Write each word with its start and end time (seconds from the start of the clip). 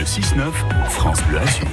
Le 0.00 0.06
6-9, 0.06 0.50
France 0.88 1.22
Bleu 1.24 1.40
Azur. 1.40 1.68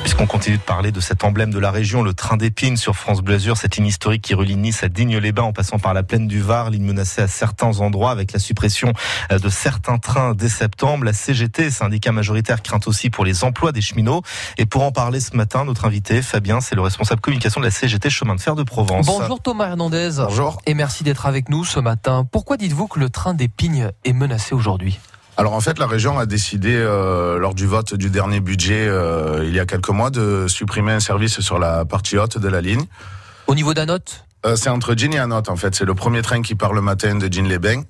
Puisqu'on 0.00 0.26
continue 0.26 0.56
de 0.56 0.62
parler 0.62 0.92
de 0.92 1.00
cet 1.00 1.24
emblème 1.24 1.50
de 1.50 1.58
la 1.58 1.70
région, 1.70 2.02
le 2.02 2.14
train 2.14 2.38
d'épines 2.38 2.78
sur 2.78 2.96
France 2.96 3.20
Bleu 3.20 3.34
Azur, 3.34 3.58
cette 3.58 3.76
ligne 3.76 3.88
historique 3.88 4.22
qui 4.22 4.32
relie 4.32 4.56
Nice 4.56 4.82
à 4.82 4.88
Digne-les-Bains 4.88 5.42
en 5.42 5.52
passant 5.52 5.78
par 5.78 5.92
la 5.92 6.02
plaine 6.02 6.26
du 6.26 6.40
Var, 6.40 6.70
ligne 6.70 6.86
menacée 6.86 7.20
à 7.20 7.28
certains 7.28 7.80
endroits 7.80 8.12
avec 8.12 8.32
la 8.32 8.38
suppression 8.38 8.94
euh, 9.30 9.38
de 9.38 9.50
certains 9.50 9.98
trains 9.98 10.32
dès 10.32 10.48
septembre. 10.48 11.04
La 11.04 11.12
CGT, 11.12 11.70
syndicat 11.70 12.12
majoritaire, 12.12 12.62
craint 12.62 12.80
aussi 12.86 13.10
pour 13.10 13.26
les 13.26 13.44
emplois 13.44 13.72
des 13.72 13.82
cheminots. 13.82 14.22
Et 14.56 14.64
pour 14.64 14.82
en 14.82 14.90
parler 14.90 15.20
ce 15.20 15.36
matin, 15.36 15.66
notre 15.66 15.84
invité, 15.84 16.22
Fabien, 16.22 16.62
c'est 16.62 16.76
le 16.76 16.80
responsable 16.80 17.20
communication 17.20 17.60
de 17.60 17.66
la 17.66 17.70
CGT 17.70 18.08
Chemin 18.08 18.36
de 18.36 18.40
Fer 18.40 18.54
de 18.54 18.62
Provence. 18.62 19.04
Bonjour 19.04 19.38
Thomas 19.42 19.68
Hernandez. 19.68 20.12
Bonjour. 20.16 20.62
Et 20.64 20.72
merci 20.72 21.04
d'être 21.04 21.26
avec 21.26 21.50
nous 21.50 21.66
ce 21.66 21.78
matin. 21.78 22.24
Pourquoi 22.24 22.56
dites-vous 22.56 22.86
que 22.86 22.98
le 22.98 23.10
train 23.10 23.34
d'épines 23.34 23.92
est 24.06 24.14
menacé 24.14 24.54
aujourd'hui? 24.54 24.98
Alors 25.36 25.54
en 25.54 25.60
fait, 25.60 25.78
la 25.78 25.86
région 25.86 26.18
a 26.18 26.26
décidé, 26.26 26.74
euh, 26.74 27.38
lors 27.38 27.54
du 27.54 27.66
vote 27.66 27.94
du 27.94 28.08
dernier 28.08 28.40
budget, 28.40 28.86
euh, 28.86 29.44
il 29.44 29.54
y 29.54 29.58
a 29.58 29.66
quelques 29.66 29.88
mois, 29.88 30.10
de 30.10 30.46
supprimer 30.48 30.92
un 30.92 31.00
service 31.00 31.40
sur 31.40 31.58
la 31.58 31.84
partie 31.84 32.16
haute 32.18 32.38
de 32.38 32.48
la 32.48 32.60
ligne. 32.60 32.84
Au 33.46 33.54
niveau 33.54 33.74
d'Anote 33.74 34.24
euh, 34.46 34.54
C'est 34.56 34.70
entre 34.70 34.94
Gin 34.94 35.12
et 35.12 35.18
Anote, 35.18 35.48
en 35.48 35.56
fait. 35.56 35.74
C'est 35.74 35.84
le 35.84 35.94
premier 35.94 36.22
train 36.22 36.40
qui 36.42 36.54
part 36.54 36.72
le 36.72 36.80
matin 36.80 37.16
de 37.16 37.26
Gin-les-Bains. 37.26 37.82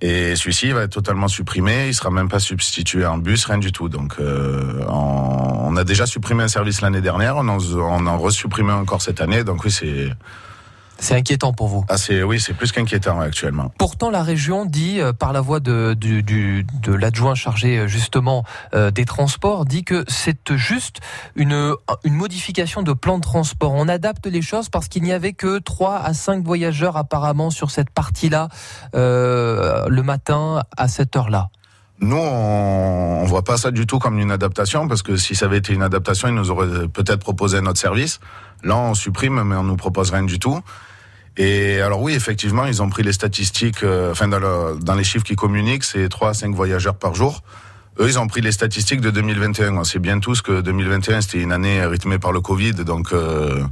Et 0.00 0.34
celui-ci 0.34 0.70
va 0.70 0.84
être 0.84 0.92
totalement 0.92 1.28
supprimé. 1.28 1.88
Il 1.88 1.94
sera 1.94 2.10
même 2.10 2.30
pas 2.30 2.40
substitué 2.40 3.04
en 3.04 3.18
bus, 3.18 3.44
rien 3.44 3.58
du 3.58 3.70
tout. 3.70 3.90
Donc, 3.90 4.14
euh, 4.18 4.82
on, 4.88 5.76
a 5.76 5.84
déjà 5.84 6.06
supprimé 6.06 6.42
un 6.42 6.48
service 6.48 6.80
l'année 6.80 7.02
dernière. 7.02 7.36
On 7.36 7.46
en, 7.48 7.58
on 7.58 8.06
en 8.06 8.18
resupprimé 8.18 8.72
encore 8.72 9.02
cette 9.02 9.20
année. 9.20 9.44
Donc 9.44 9.64
oui, 9.64 9.70
c'est 9.70 10.10
c'est 11.00 11.14
inquiétant 11.16 11.52
pour 11.52 11.68
vous. 11.68 11.84
Ah, 11.88 11.96
c'est 11.96 12.22
oui, 12.22 12.38
c'est 12.38 12.52
plus 12.52 12.72
qu'inquiétant 12.72 13.20
actuellement. 13.20 13.72
Pourtant, 13.78 14.10
la 14.10 14.22
région 14.22 14.64
dit, 14.64 15.00
euh, 15.00 15.12
par 15.12 15.32
la 15.32 15.40
voix 15.40 15.58
de, 15.58 15.94
du, 15.94 16.22
du, 16.22 16.64
de 16.64 16.92
l'adjoint 16.92 17.34
chargé 17.34 17.78
euh, 17.78 17.88
justement 17.88 18.44
euh, 18.74 18.90
des 18.90 19.04
transports, 19.04 19.64
dit 19.64 19.82
que 19.82 20.04
c'est 20.08 20.56
juste 20.56 21.00
une, 21.34 21.74
une 22.04 22.14
modification 22.14 22.82
de 22.82 22.92
plan 22.92 23.16
de 23.18 23.22
transport. 23.22 23.72
On 23.72 23.88
adapte 23.88 24.26
les 24.26 24.42
choses 24.42 24.68
parce 24.68 24.88
qu'il 24.88 25.02
n'y 25.02 25.12
avait 25.12 25.32
que 25.32 25.58
3 25.58 25.96
à 25.96 26.14
5 26.14 26.44
voyageurs 26.44 26.96
apparemment 26.96 27.50
sur 27.50 27.70
cette 27.70 27.90
partie-là 27.90 28.48
euh, 28.94 29.86
le 29.88 30.02
matin 30.02 30.62
à 30.76 30.88
cette 30.88 31.16
heure-là. 31.16 31.48
Nous, 32.02 32.16
on, 32.16 33.20
on 33.20 33.24
voit 33.24 33.42
pas 33.42 33.58
ça 33.58 33.70
du 33.70 33.86
tout 33.86 33.98
comme 33.98 34.18
une 34.18 34.30
adaptation, 34.30 34.88
parce 34.88 35.02
que 35.02 35.16
si 35.16 35.34
ça 35.34 35.46
avait 35.46 35.58
été 35.58 35.74
une 35.74 35.82
adaptation, 35.82 36.28
ils 36.28 36.34
nous 36.34 36.50
auraient 36.50 36.88
peut-être 36.88 37.20
proposé 37.20 37.60
notre 37.60 37.78
service. 37.78 38.20
Là, 38.62 38.76
on 38.76 38.94
supprime, 38.94 39.42
mais 39.42 39.56
on 39.56 39.64
nous 39.64 39.76
propose 39.76 40.10
rien 40.10 40.22
du 40.22 40.38
tout. 40.38 40.60
Et 41.40 41.80
alors 41.80 42.02
oui, 42.02 42.12
effectivement, 42.12 42.66
ils 42.66 42.82
ont 42.82 42.90
pris 42.90 43.02
les 43.02 43.14
statistiques, 43.14 43.82
euh, 43.82 44.12
enfin 44.12 44.28
dans, 44.28 44.74
dans, 44.74 44.94
les 44.94 45.04
chiffres 45.04 45.24
qui 45.24 45.36
communiquent, 45.36 45.84
c'est 45.84 46.06
3 46.10 46.28
à 46.28 46.34
5 46.34 46.54
voyageurs 46.54 46.96
par 46.96 47.14
jour. 47.14 47.42
Eux, 47.98 48.08
ils 48.08 48.18
ont 48.18 48.26
pris 48.26 48.42
les 48.42 48.52
statistiques 48.52 49.00
de 49.00 49.08
2021. 49.08 49.74
On 49.78 49.84
sait 49.84 50.00
bien 50.00 50.20
tous 50.20 50.42
que 50.42 50.60
2021, 50.60 51.22
c'était 51.22 51.40
une 51.40 51.52
année 51.52 51.82
rythmée 51.86 52.18
par 52.18 52.32
le 52.32 52.42
Covid, 52.42 52.74
donc 52.84 53.14
euh, 53.14 53.62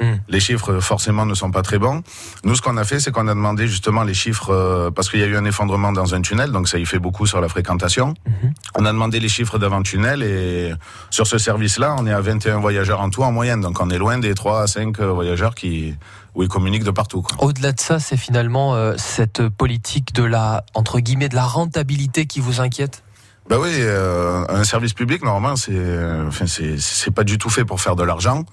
mm. 0.00 0.20
les 0.28 0.40
chiffres 0.40 0.80
forcément 0.80 1.26
ne 1.26 1.34
sont 1.34 1.50
pas 1.50 1.62
très 1.62 1.78
bons. 1.78 2.02
Nous, 2.44 2.54
ce 2.54 2.62
qu'on 2.62 2.76
a 2.76 2.84
fait, 2.84 3.00
c'est 3.00 3.10
qu'on 3.10 3.28
a 3.28 3.34
demandé 3.34 3.66
justement 3.68 4.02
les 4.02 4.14
chiffres, 4.14 4.50
euh, 4.50 4.90
parce 4.90 5.08
qu'il 5.10 5.20
y 5.20 5.22
a 5.22 5.26
eu 5.26 5.36
un 5.36 5.44
effondrement 5.44 5.92
dans 5.92 6.14
un 6.14 6.22
tunnel, 6.22 6.50
donc 6.52 6.68
ça 6.68 6.78
y 6.78 6.86
fait 6.86 6.98
beaucoup 6.98 7.26
sur 7.26 7.40
la 7.40 7.48
fréquentation. 7.48 8.14
-hmm. 8.26 8.52
On 8.78 8.84
a 8.84 8.92
demandé 8.92 9.20
les 9.20 9.28
chiffres 9.28 9.58
d'avant-tunnel 9.58 10.22
et 10.22 10.72
sur 11.10 11.26
ce 11.26 11.38
service-là, 11.38 11.94
on 11.98 12.06
est 12.06 12.12
à 12.12 12.20
21 12.20 12.58
voyageurs 12.60 13.00
en 13.00 13.10
tout 13.10 13.22
en 13.22 13.32
moyenne, 13.32 13.60
donc 13.60 13.80
on 13.80 13.90
est 13.90 13.98
loin 13.98 14.18
des 14.18 14.34
3 14.34 14.62
à 14.62 14.66
5 14.66 15.00
voyageurs 15.00 15.54
qui 15.54 15.94
où 16.34 16.42
ils 16.44 16.48
communiquent 16.48 16.84
de 16.84 16.90
partout. 16.92 17.24
Au-delà 17.38 17.72
de 17.72 17.80
ça, 17.80 17.98
c'est 17.98 18.16
finalement 18.16 18.74
euh, 18.74 18.94
cette 18.96 19.48
politique 19.48 20.14
de 20.14 20.22
la 20.22 20.64
entre 20.74 21.00
guillemets 21.00 21.28
de 21.28 21.34
la 21.34 21.44
rentabilité 21.44 22.26
qui 22.26 22.40
vous 22.40 22.60
inquiète? 22.60 23.02
Bah 23.48 23.56
oui, 23.60 23.70
euh, 23.80 24.44
un 24.48 24.64
service 24.64 24.92
public 24.92 25.24
normalement 25.24 25.56
c'est 25.56 25.80
enfin 26.28 26.46
c'est 26.46 27.10
pas 27.10 27.24
du 27.24 27.36
tout 27.38 27.50
fait 27.50 27.64
pour 27.64 27.80
faire 27.80 27.96
de 27.96 28.04
l'argent. 28.04 28.44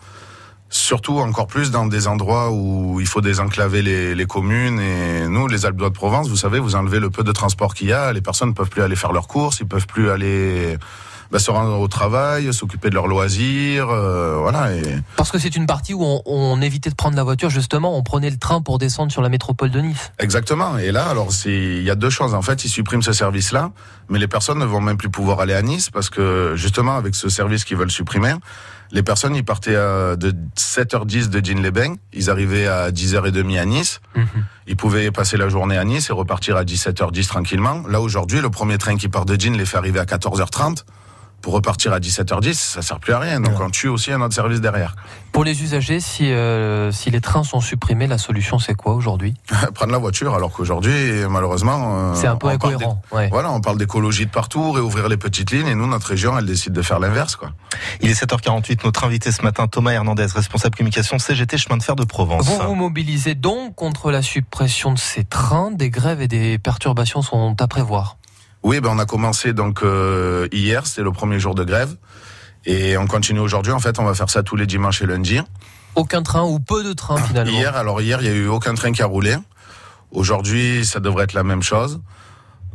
Surtout 0.69 1.19
encore 1.19 1.47
plus 1.47 1.71
dans 1.71 1.85
des 1.85 2.07
endroits 2.07 2.51
où 2.51 2.99
il 2.99 3.07
faut 3.07 3.21
désenclaver 3.21 3.81
les, 3.81 4.25
communes. 4.25 4.79
Et 4.79 5.27
nous 5.27 5.47
les 5.47 5.65
Alpes 5.65 5.77
de 5.77 5.89
Provence, 5.89 6.27
vous 6.27 6.35
savez, 6.35 6.59
vous 6.59 6.75
enlevez 6.75 6.99
le 6.99 7.09
peu 7.09 7.23
de 7.23 7.31
transport 7.31 7.73
qu'il 7.73 7.87
y 7.87 7.93
a, 7.93 8.11
les 8.11 8.21
personnes 8.21 8.49
ne 8.49 8.53
peuvent 8.53 8.69
plus 8.69 8.81
aller 8.81 8.97
faire 8.97 9.13
leurs 9.13 9.27
courses, 9.27 9.59
ils 9.61 9.67
peuvent 9.67 9.87
plus 9.87 10.09
aller 10.09 10.77
bah, 11.31 11.39
se 11.39 11.51
rendre 11.51 11.79
au 11.79 11.87
travail, 11.87 12.53
s'occuper 12.53 12.89
de 12.89 12.95
leurs 12.95 13.07
loisirs, 13.07 13.89
euh, 13.89 14.37
voilà. 14.39 14.73
Et... 14.73 14.81
Parce 15.15 15.31
que 15.31 15.39
c'est 15.39 15.55
une 15.55 15.65
partie 15.65 15.93
où 15.93 16.03
on, 16.03 16.21
on, 16.25 16.61
évitait 16.61 16.89
de 16.89 16.95
prendre 16.95 17.15
la 17.15 17.23
voiture 17.23 17.49
justement, 17.49 17.97
on 17.97 18.03
prenait 18.03 18.29
le 18.29 18.37
train 18.37 18.61
pour 18.61 18.77
descendre 18.77 19.11
sur 19.11 19.21
la 19.21 19.29
métropole 19.29 19.71
de 19.71 19.79
Nice. 19.79 20.11
Exactement. 20.19 20.77
Et 20.77 20.91
là, 20.91 21.07
alors 21.07 21.31
c'est, 21.31 21.51
il 21.51 21.83
y 21.83 21.91
a 21.91 21.95
deux 21.95 22.09
choses. 22.09 22.33
En 22.33 22.41
fait, 22.41 22.65
ils 22.65 22.69
suppriment 22.69 23.01
ce 23.01 23.13
service-là, 23.13 23.71
mais 24.09 24.19
les 24.19 24.27
personnes 24.27 24.59
ne 24.59 24.65
vont 24.65 24.81
même 24.81 24.97
plus 24.97 25.09
pouvoir 25.09 25.39
aller 25.39 25.53
à 25.53 25.61
Nice 25.61 25.89
parce 25.89 26.09
que 26.09 26.53
justement 26.55 26.97
avec 26.97 27.15
ce 27.15 27.29
service 27.29 27.65
qu'ils 27.65 27.77
veulent 27.77 27.91
supprimer. 27.91 28.33
Les 28.91 29.03
personnes, 29.03 29.35
ils 29.35 29.43
partaient 29.43 29.75
à, 29.75 30.15
de 30.15 30.33
7h10 30.57 31.27
de 31.29 31.39
Digne-les-Bains, 31.39 31.95
ils 32.13 32.29
arrivaient 32.29 32.67
à 32.67 32.89
10h30 32.89 33.59
à 33.59 33.65
Nice. 33.65 33.99
Mmh. 34.15 34.21
Ils 34.67 34.77
pouvaient 34.77 35.11
passer 35.11 35.37
la 35.37 35.49
journée 35.49 35.77
à 35.77 35.83
Nice 35.83 36.09
et 36.09 36.13
repartir 36.13 36.55
à 36.55 36.63
17h10 36.63 37.27
tranquillement. 37.27 37.83
Là, 37.89 37.99
aujourd'hui, 37.99 38.39
le 38.39 38.49
premier 38.49 38.77
train 38.77 38.95
qui 38.95 39.09
part 39.09 39.25
de 39.25 39.35
Digne 39.35 39.57
les 39.57 39.65
fait 39.65 39.77
arriver 39.77 39.99
à 39.99 40.05
14h30 40.05 40.83
pour 41.47 41.53
repartir 41.53 41.93
à 41.93 41.99
17h10, 42.01 42.55
ça 42.55 42.81
sert 42.81 42.99
plus 42.99 43.13
à 43.13 43.19
rien. 43.19 43.39
Donc 43.39 43.57
on 43.61 43.69
tue 43.69 43.87
aussi 43.87 44.11
un 44.11 44.19
autre 44.19 44.35
service 44.35 44.59
derrière. 44.59 44.97
Pour 45.31 45.45
les 45.45 45.63
usagers, 45.63 46.01
si, 46.01 46.29
euh, 46.29 46.91
si 46.91 47.09
les 47.09 47.21
trains 47.21 47.45
sont 47.45 47.61
supprimés, 47.61 48.05
la 48.05 48.17
solution 48.17 48.59
c'est 48.59 48.75
quoi 48.75 48.95
aujourd'hui? 48.95 49.33
Prendre 49.73 49.93
la 49.93 49.97
voiture, 49.97 50.35
alors 50.35 50.51
qu'aujourd'hui, 50.51 50.91
malheureusement... 51.29 52.11
Euh, 52.11 52.15
c'est 52.15 52.27
un 52.27 52.35
peu 52.35 52.49
incohérent. 52.49 53.01
Ouais. 53.13 53.29
Voilà, 53.31 53.49
on 53.49 53.61
parle 53.61 53.77
d'écologie 53.77 54.25
de 54.25 54.29
partout, 54.29 54.73
réouvrir 54.73 55.07
les 55.07 55.15
petites 55.15 55.51
lignes, 55.51 55.67
et 55.67 55.75
nous, 55.75 55.87
notre 55.87 56.07
région, 56.07 56.37
elle 56.37 56.45
décide 56.45 56.73
de 56.73 56.81
faire 56.81 56.99
l'inverse. 56.99 57.37
quoi. 57.37 57.51
Il 58.01 58.09
est 58.09 58.21
7h48, 58.21 58.83
notre 58.83 59.05
invité 59.05 59.31
ce 59.31 59.41
matin, 59.41 59.67
Thomas 59.67 59.91
Hernandez, 59.91 60.25
responsable 60.25 60.75
communication 60.75 61.17
CGT 61.17 61.57
Chemin 61.57 61.77
de 61.77 61.83
Fer 61.83 61.95
de 61.95 62.03
Provence. 62.03 62.45
Vous 62.45 62.67
vous 62.67 62.75
mobilisez 62.75 63.35
donc 63.35 63.73
contre 63.73 64.11
la 64.11 64.21
suppression 64.21 64.91
de 64.91 64.99
ces 64.99 65.23
trains, 65.23 65.71
des 65.71 65.89
grèves 65.91 66.21
et 66.21 66.27
des 66.27 66.57
perturbations 66.57 67.21
sont 67.21 67.55
à 67.61 67.67
prévoir 67.69 68.17
oui, 68.63 68.79
ben 68.79 68.89
on 68.91 68.99
a 68.99 69.05
commencé 69.05 69.53
donc 69.53 69.83
euh, 69.83 70.47
hier, 70.51 70.85
c'était 70.87 71.03
le 71.03 71.11
premier 71.11 71.39
jour 71.39 71.55
de 71.55 71.63
grève, 71.63 71.95
et 72.65 72.97
on 72.97 73.07
continue 73.07 73.39
aujourd'hui. 73.39 73.71
En 73.71 73.79
fait, 73.79 73.99
on 73.99 74.03
va 74.03 74.13
faire 74.13 74.29
ça 74.29 74.43
tous 74.43 74.55
les 74.55 74.65
dimanches 74.65 75.01
et 75.01 75.05
lundis. 75.05 75.41
Aucun 75.95 76.21
train 76.21 76.43
ou 76.43 76.59
peu 76.59 76.83
de 76.83 76.93
trains 76.93 77.17
finalement. 77.17 77.51
Hier, 77.51 77.75
alors 77.75 78.01
hier, 78.01 78.21
il 78.21 78.27
y 78.27 78.31
a 78.31 78.33
eu 78.33 78.47
aucun 78.47 78.75
train 78.75 78.91
qui 78.91 79.01
a 79.01 79.05
roulé. 79.05 79.35
Aujourd'hui, 80.11 80.85
ça 80.85 80.99
devrait 80.99 81.23
être 81.25 81.33
la 81.33 81.43
même 81.43 81.63
chose. 81.63 82.01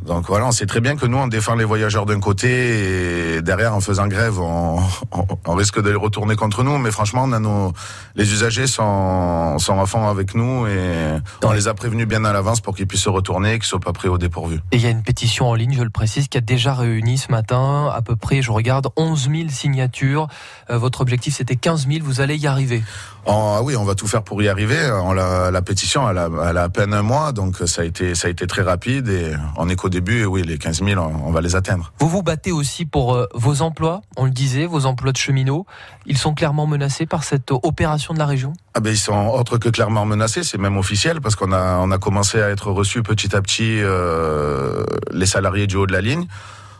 Donc 0.05 0.27
voilà, 0.27 0.47
on 0.47 0.51
sait 0.51 0.65
très 0.65 0.81
bien 0.81 0.95
que 0.95 1.05
nous, 1.05 1.17
on 1.17 1.27
défend 1.27 1.55
les 1.55 1.63
voyageurs 1.63 2.05
d'un 2.05 2.19
côté 2.19 3.37
et 3.37 3.41
derrière, 3.41 3.73
en 3.73 3.79
faisant 3.79 4.07
grève, 4.07 4.39
on, 4.39 4.79
on, 5.11 5.25
on, 5.45 5.55
risque 5.55 5.81
de 5.81 5.89
les 5.89 5.95
retourner 5.95 6.35
contre 6.35 6.63
nous. 6.63 6.77
Mais 6.77 6.91
franchement, 6.91 7.23
on 7.23 7.31
a 7.31 7.39
nos, 7.39 7.71
les 8.15 8.31
usagers 8.33 8.67
sont, 8.67 9.57
sont 9.59 9.79
à 9.79 9.85
fond 9.85 10.07
avec 10.07 10.35
nous 10.35 10.67
et 10.67 11.19
on 11.43 11.51
les 11.51 11.67
a 11.67 11.73
prévenus 11.73 12.07
bien 12.07 12.25
à 12.25 12.33
l'avance 12.33 12.59
pour 12.59 12.75
qu'ils 12.75 12.87
puissent 12.87 13.03
se 13.03 13.09
retourner 13.09 13.53
et 13.53 13.59
qu'ils 13.59 13.67
soient 13.67 13.79
pas 13.79 13.93
pris 13.93 14.09
au 14.09 14.17
dépourvu. 14.17 14.59
Et 14.71 14.77
il 14.77 14.81
y 14.81 14.87
a 14.87 14.89
une 14.89 15.03
pétition 15.03 15.49
en 15.49 15.55
ligne, 15.55 15.75
je 15.77 15.83
le 15.83 15.89
précise, 15.89 16.27
qui 16.27 16.37
a 16.37 16.41
déjà 16.41 16.73
réuni 16.73 17.17
ce 17.17 17.31
matin 17.31 17.89
à 17.93 18.01
peu 18.01 18.15
près, 18.15 18.41
je 18.41 18.51
regarde, 18.51 18.87
11 18.97 19.29
000 19.29 19.49
signatures. 19.49 20.27
Euh, 20.69 20.77
votre 20.77 21.01
objectif, 21.01 21.35
c'était 21.35 21.55
15 21.55 21.87
000. 21.87 21.99
Vous 22.03 22.19
allez 22.19 22.35
y 22.35 22.47
arriver 22.47 22.83
Ah 23.25 23.61
oui, 23.63 23.77
on 23.77 23.85
va 23.85 23.95
tout 23.95 24.07
faire 24.07 24.23
pour 24.23 24.41
y 24.41 24.49
arriver. 24.49 24.91
On 25.03 25.13
la, 25.13 25.61
pétition, 25.61 26.09
elle 26.09 26.17
a, 26.17 26.29
elle 26.49 26.57
a 26.57 26.63
à 26.63 26.69
peine 26.69 26.93
un 26.93 27.03
mois, 27.03 27.31
donc 27.31 27.57
ça 27.65 27.83
a 27.83 27.85
été, 27.85 28.15
ça 28.15 28.27
a 28.27 28.31
été 28.31 28.47
très 28.47 28.63
rapide 28.63 29.07
et 29.07 29.33
on 29.55 29.69
est 29.69 29.75
début, 29.93 30.25
oui, 30.25 30.41
les 30.43 30.57
15 30.57 30.83
000, 30.83 30.99
on 31.01 31.31
va 31.31 31.41
les 31.41 31.55
atteindre. 31.55 31.93
Vous 31.99 32.09
vous 32.09 32.23
battez 32.23 32.51
aussi 32.51 32.85
pour 32.85 33.13
euh, 33.13 33.27
vos 33.33 33.61
emplois, 33.61 34.01
on 34.17 34.25
le 34.25 34.31
disait, 34.31 34.65
vos 34.65 34.85
emplois 34.85 35.11
de 35.11 35.17
cheminots. 35.17 35.65
Ils 36.05 36.17
sont 36.17 36.33
clairement 36.33 36.65
menacés 36.65 37.05
par 37.05 37.23
cette 37.23 37.51
opération 37.51 38.13
de 38.13 38.19
la 38.19 38.25
région? 38.25 38.53
Ah 38.73 38.79
ben 38.79 38.89
ils 38.89 38.97
sont 38.97 39.27
autres 39.27 39.57
que 39.57 39.69
clairement 39.69 40.05
menacés, 40.05 40.43
c'est 40.43 40.57
même 40.57 40.77
officiel 40.77 41.21
parce 41.21 41.35
qu'on 41.35 41.51
a 41.51 41.77
on 41.77 41.91
a 41.91 41.97
commencé 41.99 42.41
à 42.41 42.49
être 42.49 42.71
reçus 42.71 43.03
petit 43.03 43.35
à 43.35 43.41
petit 43.41 43.79
euh, 43.81 44.83
les 45.11 45.27
salariés 45.27 45.67
du 45.67 45.75
haut 45.75 45.85
de 45.85 45.93
la 45.93 46.01
ligne. 46.01 46.25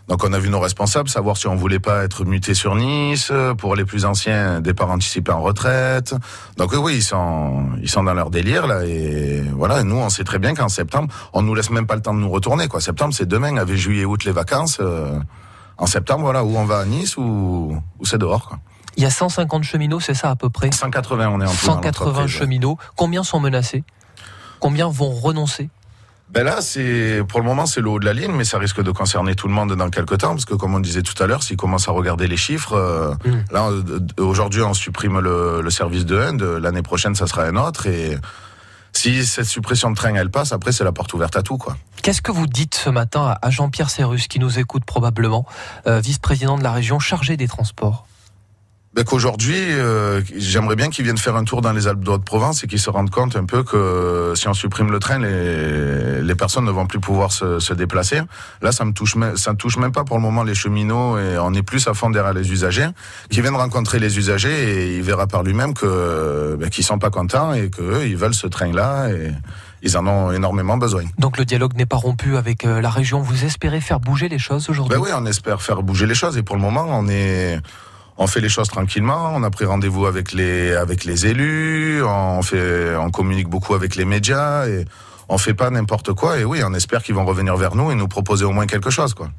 Donc 0.08 0.24
on 0.24 0.34
a 0.34 0.40
vu 0.40 0.50
nos 0.50 0.60
responsables 0.60 1.08
savoir 1.08 1.38
si 1.38 1.48
on 1.48 1.56
voulait 1.56 1.80
pas 1.80 2.04
être 2.04 2.26
muté 2.26 2.54
sur 2.54 2.76
Nice 2.76 3.32
pour 3.58 3.76
les 3.76 3.86
plus 3.86 4.04
anciens 4.06 4.60
départ 4.60 4.92
anticipé 4.92 5.32
en 5.32 5.42
retraite. 5.42 6.14
Donc 6.58 6.72
oui, 6.74 6.78
oui 6.78 6.96
ils 6.98 7.04
sont 7.04 7.70
ils 7.82 7.90
sont 7.90 8.04
dans 8.04 8.14
leur 8.14 8.30
délire 8.30 8.68
là 8.68 8.84
et 8.86 9.42
voilà 9.56 9.84
nous 9.84 9.96
on 9.96 10.10
sait 10.10 10.26
très 10.26 10.40
bien 10.40 10.54
qu'en 10.56 10.68
septembre 10.70 11.14
on 11.32 11.42
nous 11.42 11.56
laisse 11.56 11.70
même 11.70 11.88
pas 11.88 11.96
le 11.96 12.02
temps 12.02 12.14
de 12.14 12.20
nous 12.20 12.30
retourner 12.30 12.68
quoi. 12.68 12.82
Septembre 12.82 13.14
c'est 13.14 13.28
demain 13.28 13.56
avec 13.58 13.78
juillet 13.78 14.06
août 14.06 14.26
les 14.26 14.34
vacances. 14.34 14.78
Euh, 14.82 15.18
en 15.78 15.86
septembre 15.86 16.24
voilà 16.24 16.44
où 16.44 16.56
on 16.58 16.66
va 16.66 16.80
à 16.80 16.86
Nice 16.86 17.16
ou 17.18 17.82
ou 18.00 18.06
c'est 18.06 18.18
dehors 18.18 18.50
quoi. 18.50 18.60
Il 18.96 19.04
y 19.04 19.06
a 19.06 19.10
150 19.10 19.64
cheminots, 19.64 20.00
c'est 20.00 20.14
ça 20.14 20.30
à 20.30 20.36
peu 20.36 20.50
près? 20.50 20.72
180, 20.72 21.30
on 21.30 21.42
est 21.42 21.46
en 21.46 21.50
tout 21.50 21.56
180 21.56 22.28
cheminots. 22.28 22.78
Combien 22.96 23.24
sont 23.24 23.40
menacés? 23.40 23.84
Combien 24.60 24.88
vont 24.88 25.10
renoncer? 25.10 25.70
Ben 26.30 26.44
là, 26.44 26.62
c'est 26.62 27.22
pour 27.28 27.40
le 27.40 27.46
moment 27.46 27.66
c'est 27.66 27.82
le 27.82 27.90
haut 27.90 28.00
de 28.00 28.06
la 28.06 28.14
ligne, 28.14 28.32
mais 28.32 28.44
ça 28.44 28.58
risque 28.58 28.82
de 28.82 28.92
concerner 28.92 29.36
tout 29.36 29.48
le 29.48 29.54
monde 29.54 29.76
dans 29.76 29.90
quelques 29.90 30.18
temps, 30.18 30.32
parce 30.32 30.46
que 30.46 30.56
comme 30.56 30.74
on 30.74 30.80
disait 30.80 31.04
tout 31.04 31.22
à 31.22 31.28
l'heure, 31.28 31.44
s'ils 31.44 31.58
commencent 31.58 31.88
à 31.88 31.92
regarder 31.92 32.28
les 32.28 32.38
chiffres, 32.38 32.74
euh, 32.74 33.14
mmh. 33.26 33.54
là 33.54 33.70
aujourd'hui 34.18 34.62
on 34.62 34.74
supprime 34.74 35.20
le, 35.20 35.62
le 35.62 35.70
service 35.70 36.06
de 36.06 36.18
1, 36.18 36.60
l'année 36.60 36.82
prochaine 36.82 37.14
ça 37.14 37.28
sera 37.28 37.44
un 37.44 37.56
autre, 37.56 37.88
et 37.88 38.18
si 38.94 39.26
cette 39.26 39.46
suppression 39.46 39.92
de 39.92 39.96
train 39.96 40.16
elle 40.16 40.32
passe, 40.32 40.54
après 40.54 40.72
c'est 40.72 40.84
la 40.84 40.92
porte 40.92 41.14
ouverte 41.14 41.36
à 41.36 41.44
tout 41.44 41.58
quoi. 41.58 41.78
Qu'est-ce 42.02 42.22
que 42.22 42.32
vous 42.32 42.48
dites 42.48 42.76
ce 42.76 42.90
matin 42.90 43.36
à 43.42 43.50
Jean-Pierre 43.50 43.90
Serrus 43.90 44.28
qui 44.28 44.40
nous 44.40 44.60
écoute 44.60 44.86
probablement, 44.86 45.46
euh, 45.88 46.00
vice-président 46.00 46.58
de 46.58 46.64
la 46.64 46.72
région 46.72 47.00
chargé 47.00 47.38
des 47.38 47.48
transports? 47.48 48.08
Ben 48.94 49.04
qu'aujourd'hui, 49.04 49.58
euh, 49.58 50.22
j'aimerais 50.36 50.76
bien 50.76 50.90
qu'ils 50.90 51.04
viennent 51.04 51.18
faire 51.18 51.36
un 51.36 51.44
tour 51.44 51.62
dans 51.62 51.72
les 51.72 51.88
Alpes 51.88 52.04
de 52.04 52.12
Haute-Provence 52.12 52.64
et 52.64 52.68
qu'ils 52.68 52.80
se 52.80 52.92
rendent 52.92 53.10
compte 53.10 53.36
un 53.36 53.46
peu 53.46 53.64
que 53.64 54.34
si 54.36 54.48
on 54.48 54.54
supprime 54.54 54.92
le 54.92 55.00
train, 55.00 55.18
les, 55.18 56.22
les 56.22 56.36
personnes 56.36 56.66
ne 56.66 56.72
vont 56.72 56.86
plus 56.86 57.00
pouvoir 57.00 57.32
se, 57.32 57.58
se 57.60 57.74
déplacer. 57.74 58.22
Là, 58.62 58.72
ça 58.72 58.86
me 58.86 58.94
touche, 58.94 59.16
ça 59.36 59.52
ne 59.52 59.58
touche 59.58 59.78
même 59.78 59.92
pas 59.92 60.04
pour 60.04 60.18
le 60.18 60.22
moment 60.22 60.44
les 60.44 60.54
cheminots 60.54 61.18
et 61.18 61.40
on 61.40 61.54
est 61.56 61.64
plus 61.64 61.88
à 61.88 61.96
fond 61.96 62.12
derrière 62.12 62.34
les 62.34 62.52
usagers. 62.52 62.88
Qui 63.32 63.42
viennent 63.42 63.56
rencontrer 63.56 63.98
les 63.98 64.20
usagers 64.20 64.52
et 64.52 64.98
il 64.98 65.02
verra 65.02 65.26
par 65.26 65.42
lui-même 65.42 65.74
que 65.74 66.56
ben, 66.60 66.70
qu'ils 66.70 66.84
sont 66.84 67.00
pas 67.00 67.10
contents 67.10 67.54
et 67.54 67.72
que 67.72 68.06
ils 68.06 68.16
veulent 68.16 68.36
ce 68.36 68.46
train-là 68.46 69.10
et 69.10 69.32
ils 69.82 69.98
en 69.98 70.06
ont 70.06 70.32
énormément 70.32 70.78
besoin. 70.78 71.04
Donc 71.18 71.40
le 71.40 71.46
dialogue 71.46 71.74
n'est 71.76 71.88
pas 71.88 71.98
rompu 71.98 72.38
avec 72.38 72.64
euh, 72.64 72.80
la 72.80 72.92
région. 72.92 73.22
Vous 73.22 73.44
espérez 73.44 73.82
faire 73.82 74.00
bouger 74.00 74.30
les 74.30 74.40
choses 74.40 74.70
aujourd'hui? 74.70 74.96
Ben 74.96 75.04
oui, 75.04 75.10
on 75.16 75.26
espère 75.26 75.64
faire 75.64 75.82
bouger 75.82 76.06
les 76.06 76.16
choses 76.16 76.38
et 76.38 76.44
pour 76.44 76.56
le 76.56 76.62
moment, 76.62 76.86
on 76.88 77.08
est 77.10 77.60
on 78.18 78.28
fait 78.28 78.42
les 78.42 78.50
choses 78.50 78.68
tranquillement. 78.68 79.32
On 79.34 79.44
a 79.44 79.50
pris 79.50 79.66
rendez-vous 79.66 80.06
avec 80.06 80.34
les 80.34 80.74
avec 80.74 81.04
les 81.04 81.26
élus. 81.26 82.04
On 82.04 82.42
fait, 82.42 82.96
on 82.96 83.10
communique 83.10 83.48
beaucoup 83.48 83.74
avec 83.74 83.96
les 83.96 84.06
médias 84.06 84.68
et 84.68 84.86
on 85.30 85.38
fait 85.38 85.54
pas 85.54 85.70
n'importe 85.70 86.14
quoi. 86.14 86.40
Et 86.40 86.46
oui, 86.46 86.62
on 86.64 86.74
espère 86.74 87.04
qu'ils 87.04 87.16
vont 87.16 87.26
revenir 87.26 87.56
vers 87.56 87.76
nous 87.76 87.92
et 87.92 87.96
nous 87.96 88.08
proposer 88.08 88.46
au 88.46 88.52
moins 88.52 88.68
quelque 88.68 88.90
chose, 88.90 89.14
quoi. 89.14 89.30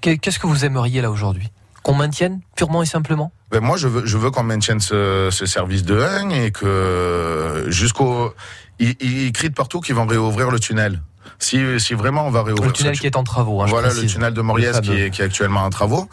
Qu'est-ce 0.00 0.38
que 0.38 0.46
vous 0.46 0.64
aimeriez 0.64 1.00
là 1.00 1.10
aujourd'hui? 1.10 1.50
Qu'on 1.82 1.94
maintienne 1.94 2.40
purement 2.56 2.82
et 2.82 2.86
simplement? 2.86 3.32
Ben 3.50 3.60
moi, 3.60 3.76
je 3.76 3.88
veux, 3.88 4.06
je 4.06 4.16
veux 4.16 4.30
qu'on 4.30 4.44
maintienne 4.44 4.80
ce, 4.80 5.28
ce, 5.30 5.44
service 5.44 5.82
de 5.82 6.00
1 6.00 6.30
et 6.30 6.50
que 6.50 7.66
jusqu'au, 7.68 8.32
ils, 8.78 8.94
ils 9.00 9.32
crient 9.32 9.50
de 9.50 9.54
partout 9.54 9.80
qu'ils 9.80 9.94
vont 9.94 10.06
réouvrir 10.06 10.50
le 10.50 10.58
tunnel. 10.58 11.02
Si, 11.38 11.58
si 11.78 11.94
vraiment 11.94 12.26
on 12.26 12.30
va 12.30 12.42
réouvrir 12.42 12.68
le 12.68 12.72
tunnel 12.72 12.98
qui 12.98 13.06
est 13.06 13.16
en 13.16 13.24
travaux. 13.24 13.60
Hein, 13.60 13.66
voilà 13.68 13.92
le 13.92 14.06
tunnel 14.06 14.32
de 14.32 14.40
Moriès 14.40 14.80
qui 14.80 14.92
est, 14.92 15.10
qui 15.10 15.20
est 15.20 15.24
actuellement 15.24 15.64
en 15.64 15.70
travaux 15.70 16.08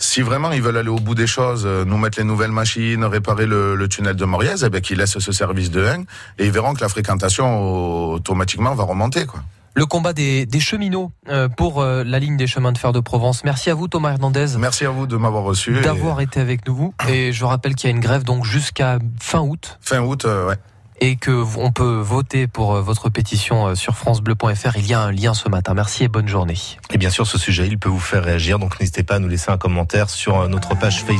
si 0.00 0.22
vraiment 0.22 0.50
ils 0.50 0.62
veulent 0.62 0.78
aller 0.78 0.88
au 0.88 0.98
bout 0.98 1.14
des 1.14 1.28
choses, 1.28 1.64
euh, 1.66 1.84
nous 1.84 1.98
mettre 1.98 2.18
les 2.18 2.24
nouvelles 2.24 2.50
machines, 2.50 3.04
réparer 3.04 3.46
le, 3.46 3.76
le 3.76 3.88
tunnel 3.88 4.16
de 4.16 4.24
Moriez, 4.24 4.64
eh 4.64 4.68
bien 4.70 4.80
qu'ils 4.80 4.98
laissent 4.98 5.18
ce 5.18 5.32
service 5.32 5.70
de 5.70 5.84
1 5.86 6.00
et 6.38 6.46
ils 6.46 6.50
verront 6.50 6.74
que 6.74 6.80
la 6.80 6.88
fréquentation 6.88 8.12
automatiquement 8.14 8.74
va 8.74 8.84
remonter. 8.84 9.26
Quoi. 9.26 9.40
Le 9.74 9.86
combat 9.86 10.12
des, 10.12 10.46
des 10.46 10.58
cheminots 10.58 11.12
euh, 11.28 11.48
pour 11.48 11.80
euh, 11.80 12.02
la 12.04 12.18
ligne 12.18 12.36
des 12.36 12.46
chemins 12.46 12.72
de 12.72 12.78
fer 12.78 12.92
de 12.92 13.00
Provence. 13.00 13.44
Merci 13.44 13.70
à 13.70 13.74
vous 13.74 13.86
Thomas 13.86 14.12
Hernandez. 14.12 14.56
Merci 14.58 14.84
à 14.84 14.90
vous 14.90 15.06
de 15.06 15.16
m'avoir 15.16 15.44
reçu. 15.44 15.80
D'avoir 15.80 16.20
et... 16.20 16.24
été 16.24 16.40
avec 16.40 16.66
nous. 16.66 16.92
Et 17.08 17.32
je 17.32 17.44
rappelle 17.44 17.74
qu'il 17.74 17.88
y 17.88 17.92
a 17.92 17.94
une 17.94 18.02
grève 18.02 18.24
donc 18.24 18.44
jusqu'à 18.44 18.98
fin 19.20 19.40
août. 19.40 19.78
Fin 19.80 20.00
août, 20.00 20.24
euh, 20.24 20.48
ouais 20.48 20.56
et 21.00 21.16
que 21.16 21.44
on 21.58 21.72
peut 21.72 22.00
voter 22.00 22.46
pour 22.46 22.74
votre 22.74 23.08
pétition 23.08 23.74
sur 23.74 23.96
francebleu.fr. 23.96 24.76
Il 24.76 24.86
y 24.86 24.94
a 24.94 25.00
un 25.00 25.12
lien 25.12 25.34
ce 25.34 25.48
matin. 25.48 25.74
Merci 25.74 26.04
et 26.04 26.08
bonne 26.08 26.28
journée. 26.28 26.56
Et 26.90 26.98
bien 26.98 27.10
sûr, 27.10 27.26
ce 27.26 27.38
sujet, 27.38 27.66
il 27.66 27.78
peut 27.78 27.88
vous 27.88 27.98
faire 27.98 28.24
réagir, 28.24 28.58
donc 28.58 28.78
n'hésitez 28.80 29.02
pas 29.02 29.16
à 29.16 29.18
nous 29.18 29.28
laisser 29.28 29.50
un 29.50 29.58
commentaire 29.58 30.10
sur 30.10 30.48
notre 30.48 30.76
page 30.78 31.02
Facebook. 31.02 31.18